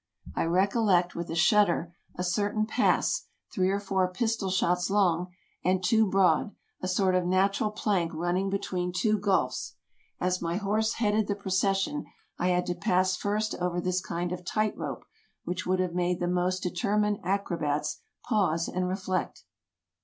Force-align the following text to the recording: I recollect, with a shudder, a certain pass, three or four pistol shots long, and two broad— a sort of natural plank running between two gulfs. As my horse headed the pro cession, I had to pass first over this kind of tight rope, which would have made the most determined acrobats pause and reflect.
I 0.35 0.45
recollect, 0.45 1.13
with 1.13 1.29
a 1.29 1.35
shudder, 1.35 1.93
a 2.15 2.23
certain 2.23 2.65
pass, 2.65 3.27
three 3.53 3.69
or 3.69 3.79
four 3.79 4.07
pistol 4.11 4.49
shots 4.49 4.89
long, 4.89 5.27
and 5.63 5.83
two 5.83 6.09
broad— 6.09 6.55
a 6.81 6.87
sort 6.87 7.13
of 7.13 7.27
natural 7.27 7.69
plank 7.69 8.11
running 8.15 8.49
between 8.49 8.93
two 8.93 9.19
gulfs. 9.19 9.75
As 10.19 10.41
my 10.41 10.55
horse 10.55 10.93
headed 10.93 11.27
the 11.27 11.35
pro 11.35 11.51
cession, 11.51 12.05
I 12.39 12.47
had 12.47 12.65
to 12.65 12.73
pass 12.73 13.15
first 13.15 13.53
over 13.61 13.79
this 13.79 14.01
kind 14.01 14.31
of 14.31 14.43
tight 14.43 14.75
rope, 14.75 15.05
which 15.43 15.67
would 15.67 15.77
have 15.79 15.93
made 15.93 16.19
the 16.19 16.27
most 16.27 16.63
determined 16.63 17.19
acrobats 17.23 18.01
pause 18.27 18.67
and 18.67 18.87
reflect. 18.87 19.43